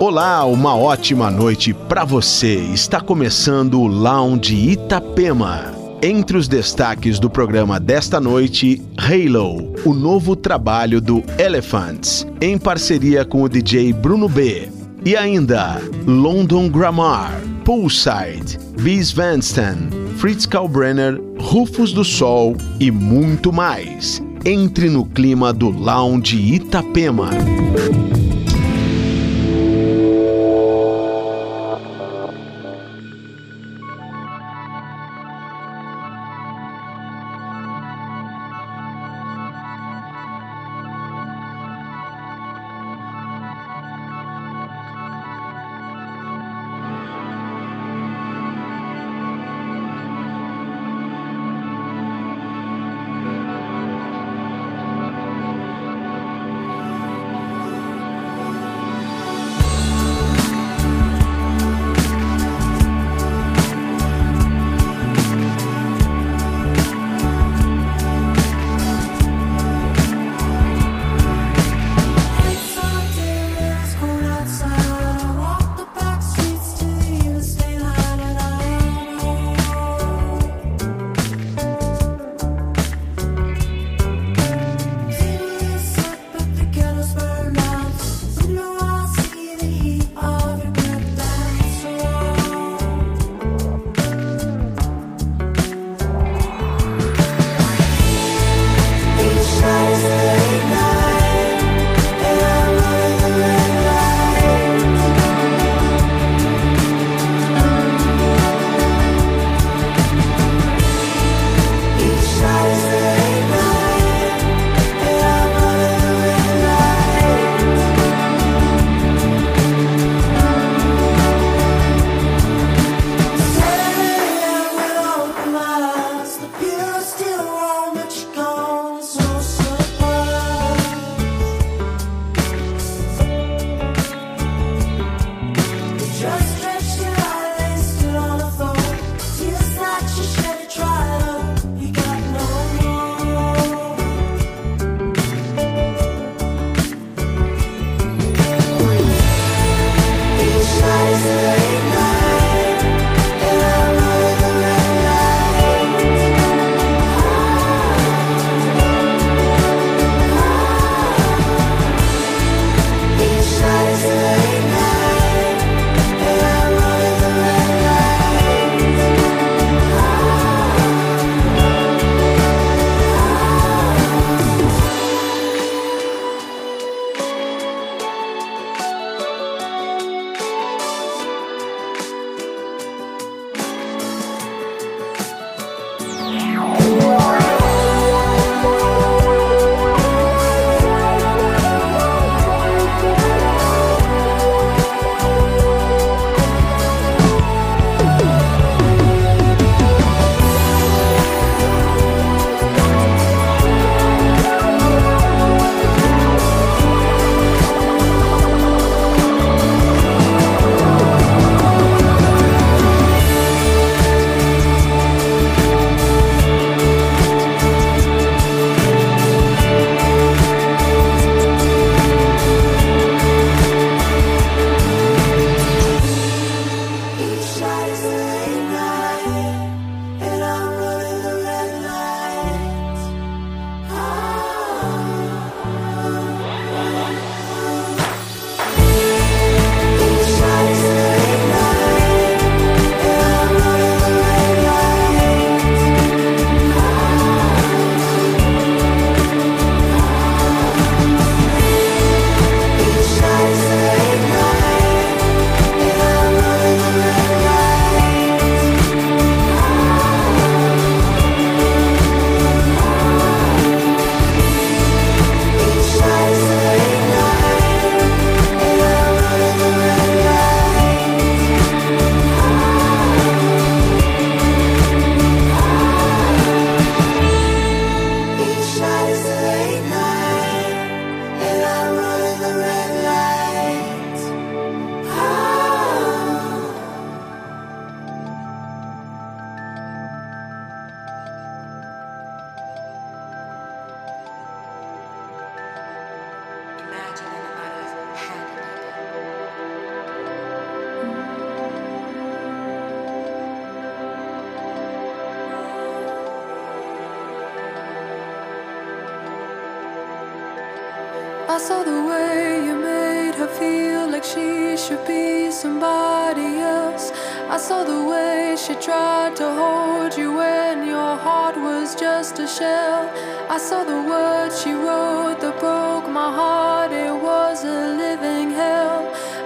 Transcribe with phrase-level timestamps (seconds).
[0.00, 2.56] Olá, uma ótima noite para você.
[2.56, 5.72] Está começando o Lounge Itapema.
[6.02, 13.24] Entre os destaques do programa desta noite, Halo, o novo trabalho do Elephants, em parceria
[13.24, 14.68] com o DJ Bruno B.
[15.04, 19.88] E ainda, London Grammar, Poolside, Bis Vanston,
[20.18, 24.20] Fritz Kalbrenner, Rufus do Sol e muito mais.
[24.44, 27.30] Entre no clima do Lounge Itapema.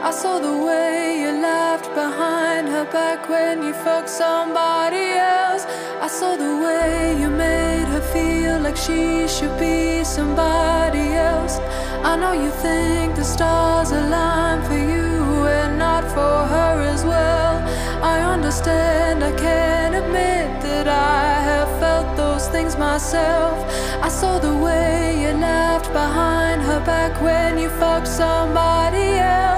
[0.09, 5.05] I saw the way you laughed behind her back when you fucked somebody
[5.37, 5.67] else.
[6.01, 11.59] I saw the way you made her feel like she should be somebody else.
[12.11, 17.57] I know you think the stars align for you and not for her as well.
[18.03, 23.57] I understand, I can't admit that I have felt those things myself.
[24.03, 29.58] I saw the way you laughed behind her back when you fucked somebody else.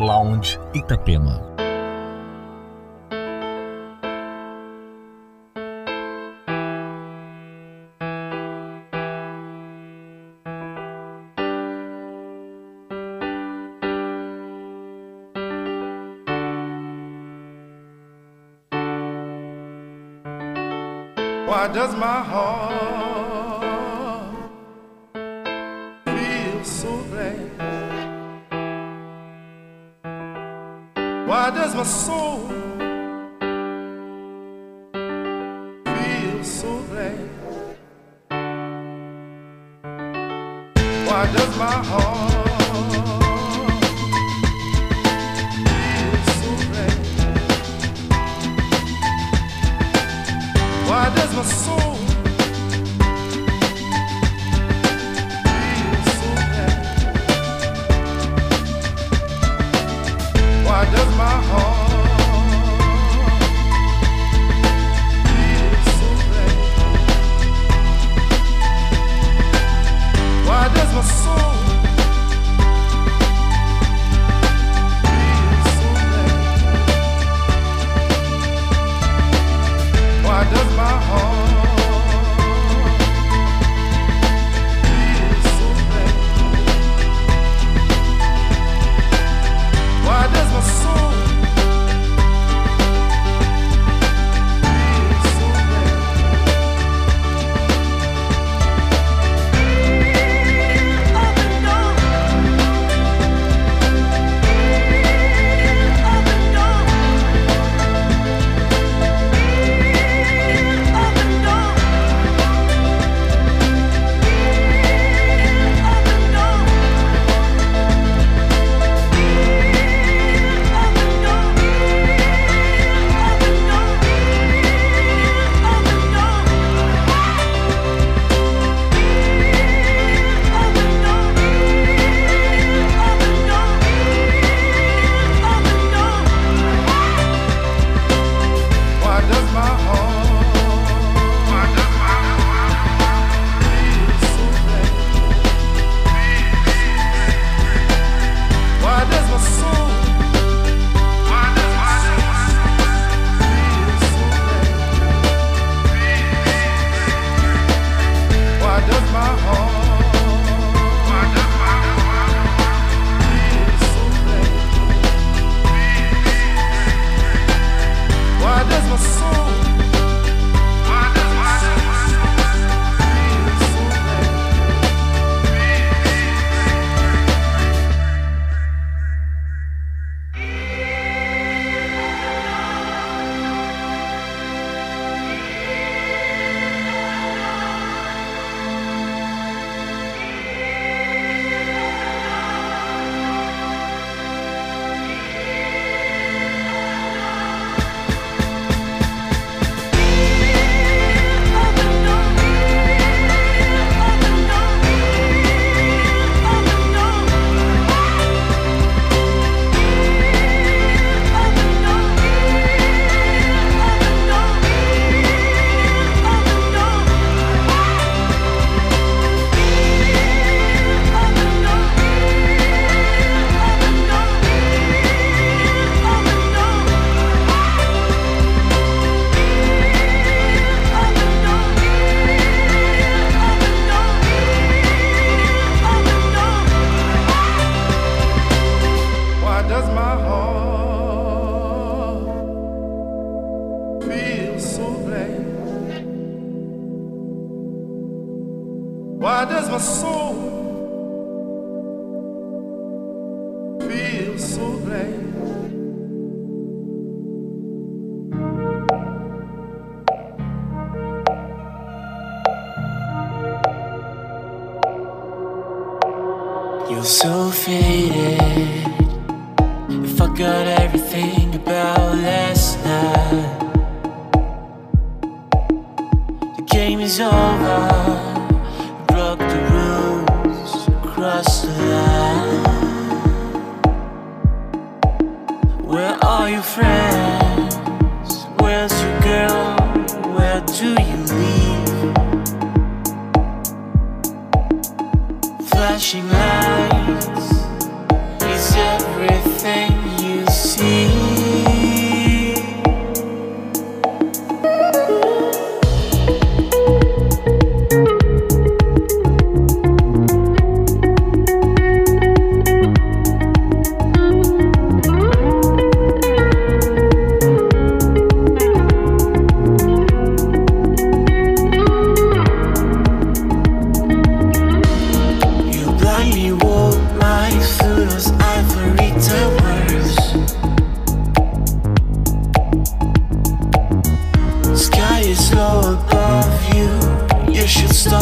[0.00, 1.54] Lounge Itapema.
[21.46, 22.53] Why does my heart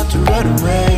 [0.03, 0.93] hard to run away.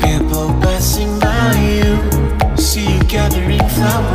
[0.00, 4.14] People passing by you, see you gathering flowers.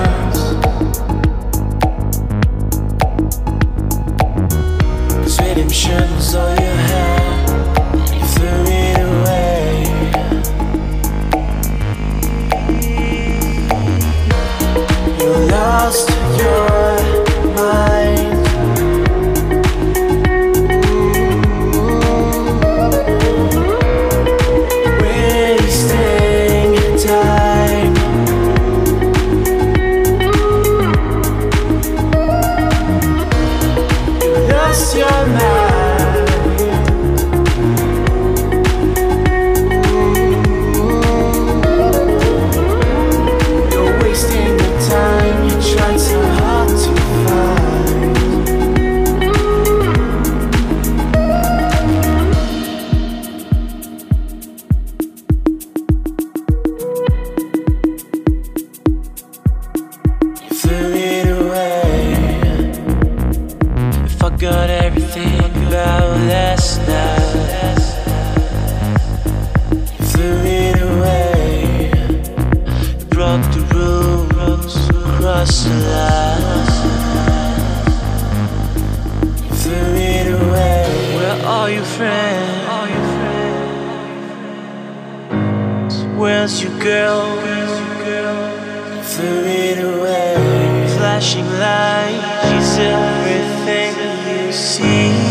[94.90, 95.29] me.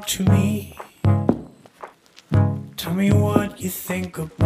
[0.00, 0.74] talk to me.
[2.76, 4.39] Tell me what you think about.